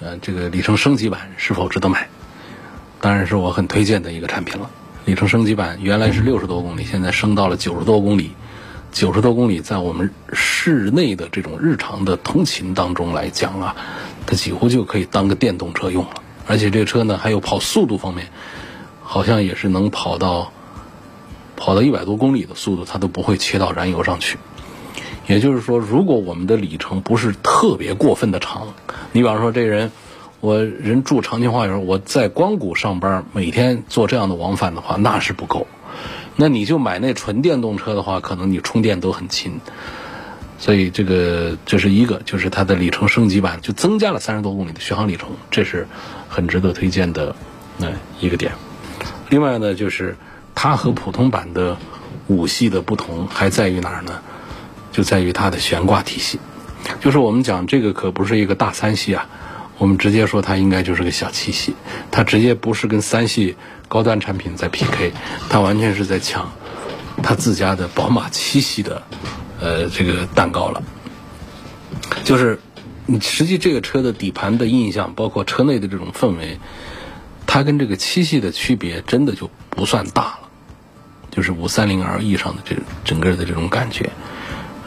[0.00, 2.08] 呃，这个里程升级版是否值得买？
[3.00, 4.70] 当然是我很推荐的一个产品了。
[5.04, 8.30] 里程升级版原来是六十多公里，现在升到了九十多公里。
[8.90, 13.76] 九十多公里在我们室内的这种日常的通勤当中来讲啊，
[14.24, 16.22] 它几乎就可以当个电动车用了。
[16.46, 18.28] 而且这个车呢，还有跑速度方面，
[19.02, 20.52] 好像也是能跑到
[21.56, 24.38] 跑到一百多公里的速度，它都不会切到燃油上去。
[25.26, 28.68] 也就是说，如果我们的里程不是特别过分的长，
[29.12, 29.90] 你比方说这人。
[30.44, 35.66] 我人住长青花园，我在光谷上班，每天做这样的往返的话，那是不够。
[36.36, 39.58] 那你就买那纯电动车的话，可能你充电都很勤。
[40.58, 45.88] 所以这个这是一个，就是它的里程升级版就增加了三十多公里的续航里程，这是
[46.28, 47.34] 很值得推荐的
[47.78, 47.86] 那
[48.20, 48.52] 一个点。
[49.30, 50.14] 另外呢，就是
[50.54, 51.78] 它和普通版的
[52.26, 54.20] 五系的不同还在于哪儿呢？
[54.92, 56.38] 就在于它的悬挂体系。
[57.00, 59.26] 就是我们讲这个可不是一个大三系啊。
[59.78, 61.74] 我们直接说它应该就是个小七系，
[62.10, 63.56] 它直接不是跟三系
[63.88, 65.12] 高端产品在 PK，
[65.48, 66.52] 它完全是在抢
[67.22, 69.02] 它自家的宝马七系的
[69.60, 70.82] 呃这个蛋糕了。
[72.24, 72.58] 就是
[73.06, 76.58] 你实际这个车的底盘的印象，包括车内的这种氛围，
[77.46, 80.48] 它跟这个七系的区别真的就不算大了，
[81.30, 84.10] 就是五三零 LE 上的这整个的这种感觉，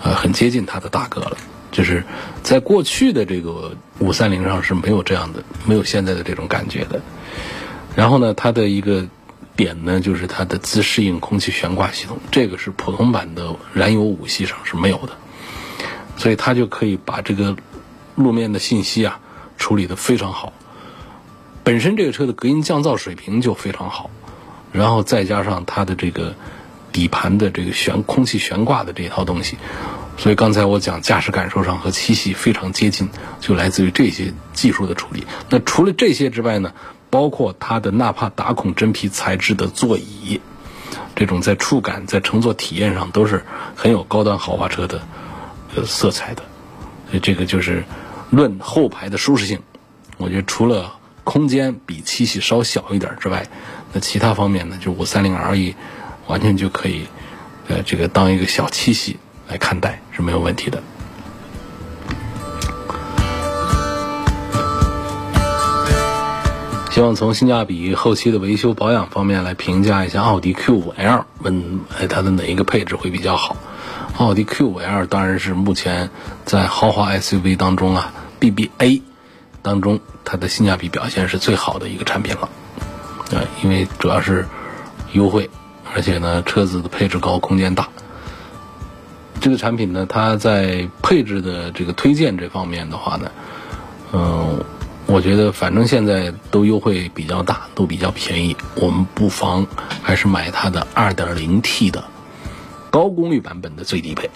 [0.02, 1.38] 呃，很接近它的大哥了。
[1.70, 2.04] 就是
[2.42, 7.02] 在过去的这个五三零上是没有这样的，没有现在的这种感觉的。
[7.96, 9.08] 然后呢，它的一个
[9.56, 15.14] 点呢，就是它的自适应空气悬挂系统，这个是普通版的燃油五系上是没有的，
[16.16, 17.56] 所以它就可以把这个
[18.16, 19.20] 路面的信息啊
[19.58, 20.54] 处理的非常好。
[21.64, 24.12] 本身这个车的隔音降噪水平就非常好，
[24.72, 26.36] 然后再加上它的这个
[26.92, 29.58] 底盘的这个悬空气悬挂的这套东西。
[30.18, 33.08] 所以刚才我讲驾驶感受上和七系非常接近，
[33.40, 35.26] 就来自于这些技术的处理。
[35.50, 36.74] 那除了这些之外呢，
[37.12, 40.42] 包括它的纳帕打孔真皮材质的座椅，
[41.16, 45.02] 这种在触感、在乘坐体验上都是很有高端豪华车的
[45.76, 46.42] 呃色彩的。
[47.10, 47.86] 所以这个就是
[48.32, 49.62] 论后排的舒适性，
[50.18, 53.48] 我觉得除了空间比七系稍小一点之外，
[53.94, 55.76] 那其他方面呢，就五三零 RE
[56.26, 57.08] 完全就可以
[57.68, 59.18] 呃这个当一个小七系。
[59.48, 60.82] 来看待是没有问题的。
[66.92, 73.56] 希望从性价比、后期的维修保养方面来评价一下奥迪 Q5L，问它的哪一个配置会比较好？
[74.18, 76.10] 奥迪 Q5L 当然是目前
[76.44, 79.04] 在豪华 SUV 当中啊，BBA
[79.62, 82.50] 当中它的性价比表现是最好的一个产品了。
[83.32, 84.48] 啊，因为主要是
[85.12, 85.48] 优惠，
[85.94, 87.90] 而且呢车子的配置高，空间大。
[89.40, 93.32] 这个产品呢，它在配置的这个推荐这方面的话呢，
[94.12, 94.64] 嗯，
[95.06, 99.66] 我觉得反正现在都优惠比较大，都比较便宜，我们不妨
[100.02, 102.04] 还是买它的 2.0T 的
[102.90, 104.30] 高功率版本的最低配，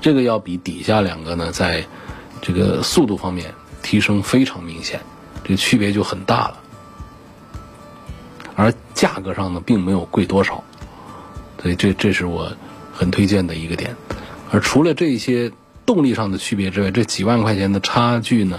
[0.00, 1.84] 这个要比底下两个呢，在
[2.40, 5.00] 这个速度方面提升非常明显，
[5.44, 6.58] 这个区别就很大了，
[8.56, 10.64] 而价格上呢，并没有贵多少，
[11.62, 12.50] 所以这这是我。
[12.98, 13.94] 很推荐的一个点，
[14.50, 15.52] 而除了这些
[15.86, 18.58] 动力上的区别之外，这几万块钱的差距呢，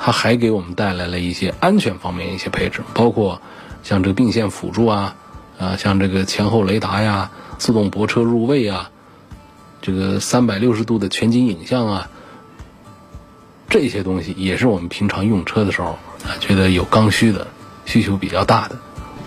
[0.00, 3.42] 它还给我们带来了一些安全方面一些配置，包括
[3.82, 5.16] 像这个并线辅助啊，
[5.58, 8.90] 啊，像这个前后雷达呀，自动泊车入位啊，
[9.82, 12.08] 这个三百六十度的全景影像啊，
[13.68, 17.46] 这些东西也是我们平常用车的时候啊，觉得有刚需的
[17.84, 18.78] 需求比较大的，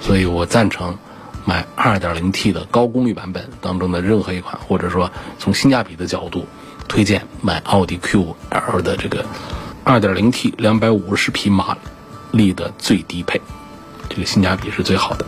[0.01, 0.97] 所以我赞成。
[1.47, 6.45] 买 2.0T 的高功率版本当中的任何一款，或者说从性价比的角度，
[6.89, 9.25] 推荐买奥迪 Q5L 的这个
[9.85, 11.77] 2.0T 250匹马
[12.31, 13.39] 力的最低配，
[14.09, 15.25] 这个性价比是最好的。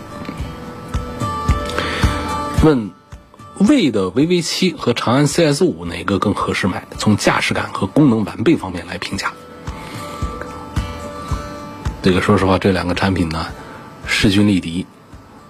[2.66, 2.92] 问
[3.60, 6.86] 魏的 VV7 和长安 CS5 哪个更合适买？
[6.98, 9.32] 从驾驶感和功能完备方面来评价。
[12.02, 13.46] 这个说实话，这两个产品呢，
[14.06, 14.86] 势均力敌。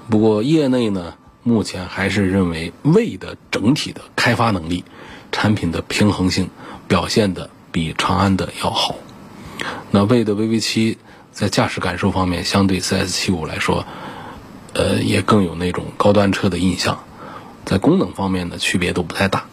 [0.10, 4.84] 不过，业内呢目前还是认为魏的整体的开发能力、
[5.32, 6.50] 产品的平衡性
[6.88, 8.95] 表现的比长安的要好。
[9.91, 10.98] 那魏的 VV7
[11.32, 13.86] 在驾驶感受方面，相对 CS75 来说，
[14.74, 17.03] 呃，也更有那种高端车的印象。
[17.66, 19.45] 在功能方面呢，区别都不太大。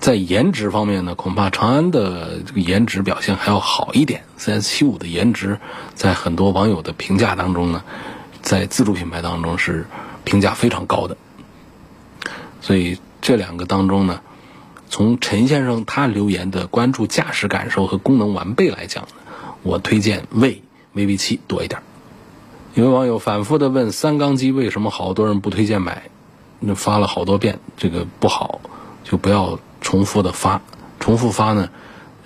[0.00, 4.24] 在颜值方面呢，恐怕长安的这个颜值表现还要好一点。
[4.38, 5.60] CS75 的颜值，
[5.94, 7.84] 在很多网友的评价当中呢。
[8.42, 9.86] 在自主品牌当中是
[10.24, 11.16] 评价非常高的，
[12.60, 14.20] 所以这两个当中呢，
[14.88, 19.06] 从陈先生他留言的关注驾驶感受和功能完备来讲，
[19.62, 20.62] 我推荐魏
[20.94, 21.82] VV 七多一点。
[22.74, 26.10] 有位网友反复的问三缸机为什么好多人不推荐买，
[26.60, 28.60] 那发了好多遍，这个不好，
[29.02, 30.60] 就不要重复的发，
[31.00, 31.68] 重复发呢，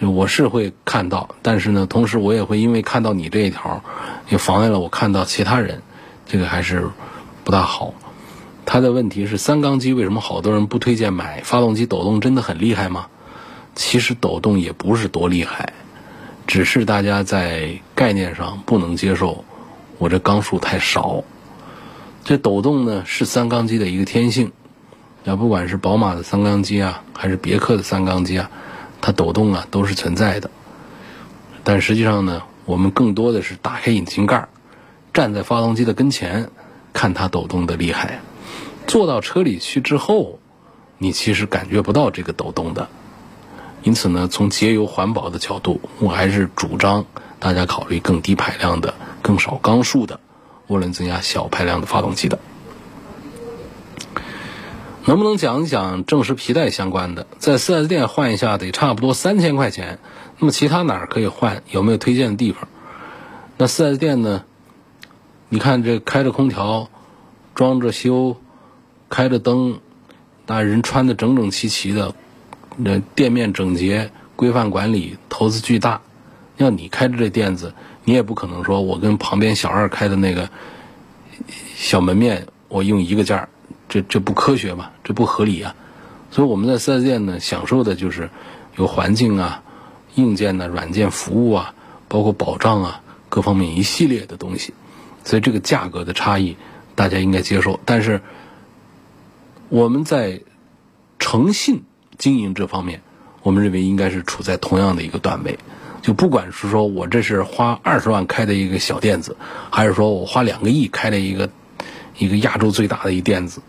[0.01, 3.83] 我是会看到，但是呢，同时我也会因为看到你这一条，
[4.29, 5.83] 也妨碍了我看到其他人，
[6.27, 6.89] 这个还是
[7.45, 7.95] 不大好。
[8.67, 11.43] 他的问题是三缸机为什么好多人不推荐买？
[11.45, 13.07] 发动机抖动真的很厉害吗？
[13.75, 15.73] 其实抖动也不是多厉害，
[16.47, 19.45] 只是大家在概念上不能接受。
[19.99, 21.25] 我这缸数太少，
[22.25, 24.53] 这抖动呢是三缸机的一个天性，
[25.25, 28.51] 要不管是宝马的三缸机啊，还是别克的三缸机啊，
[29.01, 30.51] 它抖动啊都是存在的。
[31.63, 34.49] 但实际上呢，我们更多的是打开引擎盖，
[35.15, 36.51] 站在发动机的跟前，
[36.93, 38.21] 看它抖动的厉害。
[38.87, 40.41] 坐到车里去之后，
[40.99, 42.89] 你其实感觉不到这个抖动的。
[43.85, 47.07] 因此呢，从节油环保的角度，我还是主张
[47.39, 48.93] 大家考虑更低排量的。
[49.23, 50.21] 更少缸数的
[50.69, 52.39] 涡轮增压小排量的发动机的，
[55.07, 57.27] 能不能讲一讲正时皮带相关的？
[57.39, 59.99] 在 4S 店换一下得差不多三千块钱。
[60.39, 61.63] 那么其他哪儿可以换？
[61.71, 62.69] 有没有推荐的地方？
[63.57, 64.45] 那 4S 店呢？
[65.49, 66.89] 你看这开着空调，
[67.55, 68.37] 装着修，
[69.09, 69.81] 开着灯，
[70.47, 72.15] 那人穿的整整齐齐的，
[72.77, 76.01] 那店面整洁，规范管理，投资巨大。
[76.57, 77.75] 要你开着这店子。
[78.07, 80.51] 你也不可能说，我跟旁边小二开的那个
[81.75, 83.49] 小门面，我用一个价儿，
[83.89, 84.93] 这这不科学吧？
[85.03, 85.75] 这不合理啊！
[86.31, 88.29] 所以我们在四 S 店呢，享受的就是
[88.77, 89.63] 有环境啊、
[90.17, 91.75] 硬件的软件服务啊，
[92.07, 94.75] 包括保障啊，各方面一系列的东西。
[95.25, 96.57] 所以这个价格的差异，
[96.95, 97.81] 大家应该接受。
[97.85, 98.21] 但是
[99.69, 100.41] 我们在
[101.19, 101.83] 诚信
[102.19, 103.03] 经营这方面，
[103.43, 105.59] 我们认为应该是处在同样的一个段位。
[106.03, 109.35] 就不管是说我这是花二十万开的一个小店子，
[109.71, 111.49] 还是说我花两个亿开了一个
[112.19, 113.63] 一个亚洲最大的一店子，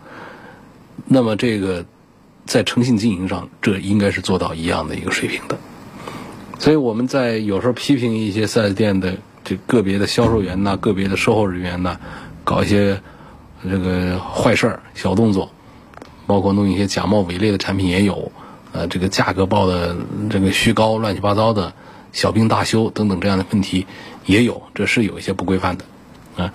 [1.06, 1.86] 那么这个
[2.44, 5.56] 在诚信经营上，这应该是做到一样的一个水平的。
[6.58, 9.16] 所以我们在有时候批评一些四 S 店的
[9.46, 12.00] 这个别的销售员呐、个别的售后人员呐，
[12.42, 13.00] 搞一些
[13.62, 15.52] 这个坏事儿、小动作，
[16.26, 18.32] 包括弄一些假冒伪劣的产品也有，
[18.72, 19.96] 呃，这个价格报的
[20.28, 21.72] 这个虚高、乱七八糟的。
[22.12, 23.86] 小病大修等等这样的问题
[24.24, 25.84] 也有，这是有一些不规范的，
[26.42, 26.50] 啊，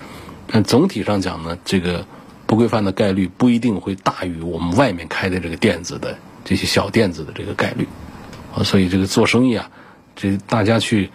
[0.47, 2.03] 但总体上讲呢，这个
[2.47, 7.87] 不规范的概率不一定会大于我们外面开的这个店子的这些小店子的这个概率，
[8.55, 9.69] 啊，所以这个做生意啊，
[10.15, 11.11] 这大家去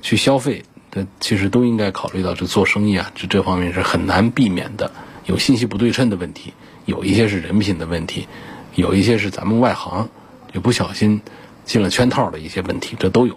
[0.00, 0.64] 去消费，
[0.98, 4.90] 那其实都应该考虑到这做生意啊，这这方面是很难避免的，
[5.26, 6.54] 有信息不对称的问题，
[6.86, 8.26] 有一些是人品的问题，
[8.74, 10.08] 有一些是咱们外行
[10.54, 11.20] 就不小心
[11.66, 13.36] 进了圈套的一些问题，这都有。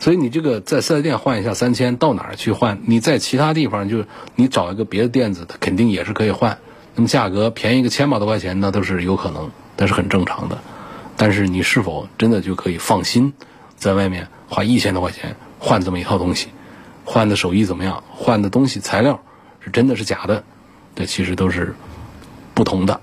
[0.00, 2.80] 所以你这个在四 S 店换一下三千，到哪儿去换？
[2.86, 6.56] 你在其他地方就你找一个别的店子，它肯定也是可以换。
[6.94, 10.58] 那么价格便宜个千把多块钱，那都是有可能，那是很正常的。
[11.18, 13.34] 但是你是否真的就可以放心
[13.76, 16.48] 在外面花一千多块钱换这么一套东西？
[17.04, 18.02] 换的手艺怎么样？
[18.10, 19.20] 换的东西材料
[19.60, 20.44] 是真的是假的？
[20.94, 21.74] 这其实都是
[22.54, 23.00] 不同的。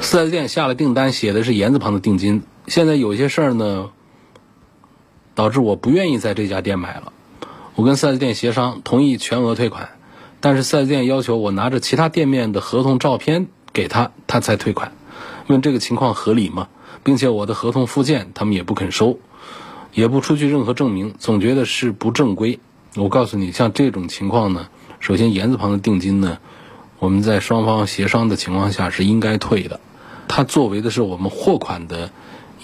[0.00, 2.42] 四 S 店下了订单，写的是言字旁的定金。
[2.66, 3.90] 现在有些事儿呢，
[5.34, 7.12] 导致我不愿意在这家店买了。
[7.74, 9.88] 我跟四 S 店协商，同意全额退款，
[10.40, 14.92] 但是四 S 店要求我拿着其他店面的合同照片给他，他才退款。
[15.46, 16.68] 问这个情况合理吗？
[17.02, 19.18] 并且我的合同附件他们也不肯收，
[19.92, 22.58] 也不出具任何证明，总觉得是不正规。
[22.96, 24.68] 我告诉你，像这种情况呢，
[25.00, 26.38] 首先言字旁的定金呢，
[26.98, 29.80] 我们在双方协商的情况下是应该退的。
[30.28, 32.10] 它作为的是我们货款的。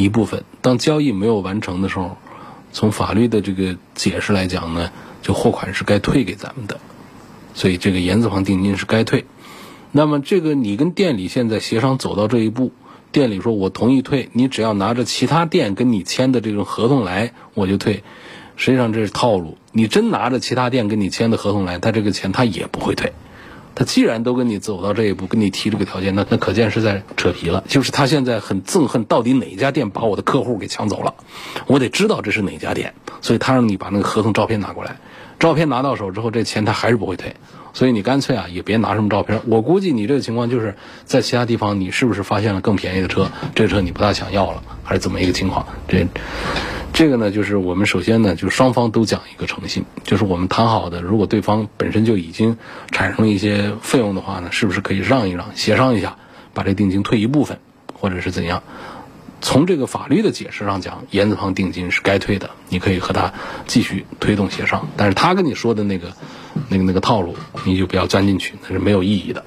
[0.01, 2.19] 一部分，当交易没有完成的时候，
[2.73, 6.79] 从法律的这个解释来讲呢，就货款是该退给咱们的，
[7.53, 9.25] 所以这个言字旁定金是该退。
[9.91, 12.71] 那么这个你跟店里现在协商走到这一步，
[13.13, 18.03] 店里说我同意退，你只要拿着其他店跟你签的这种合同来，我就退。
[18.57, 23.13] 实际上这是套路，你真拿着其他店跟你签的合同来，他这个钱他也不会退。
[23.75, 27.63] 他既然都跟你走到这一步，跟你提这个条件，那那可见是在扯皮了。
[27.69, 31.15] 就是他现在很憎恨，到底哪家店把我的客户给抢走了，
[31.69, 32.95] 我得知道这是哪家店。
[33.21, 34.97] 所以他让你把那个合同照片拿过来，
[35.39, 37.35] 照片拿到手之后，这钱他还是不会退。
[37.75, 39.41] 所以你干脆啊，也别拿什么照片。
[39.47, 40.75] 我估计你这个情况就是
[41.05, 43.31] 在其他地方，你是不是发现了更便宜的车？
[43.55, 45.67] 这车你不大想要了，还是怎么一个情况？
[45.87, 46.07] 这。
[46.93, 52.57] 这个呢，就是我们首先呢，就双方都讲一个诚信，就是我们谈好的，如果对方本身就已经
[52.91, 56.17] 产生了一些费用的话呢，是不是可以让一让，协商一下，
[56.55, 57.61] 把这定金退一部分，
[57.95, 58.65] 或者是怎样？
[59.41, 63.33] 从这个法律的解释上讲，言字旁定金是该退的，你可以和他
[63.67, 64.89] 继续推动协商。
[64.97, 66.13] 但是他跟你说的那个、
[66.69, 69.45] 那个、那个套路，你就不要钻进去，那是没有意义的。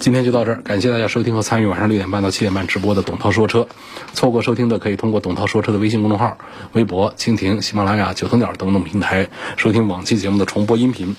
[0.00, 3.68] 今天就到这儿，感谢大家收听和参与晚上六点半到七点半直播的董涛说车。
[4.14, 6.38] 错过收听的可以通过董涛说车的微信公众号、
[6.72, 11.14] 微博、蜻蜓、喜马拉雅、九头鸟等等平台收听往期节目的重播音频。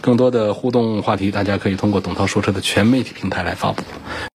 [0.00, 3.82] 更多的互动话题，大家可以通过董涛说车的全媒体平台来发布。